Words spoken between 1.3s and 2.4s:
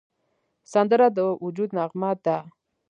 وجد نغمه ده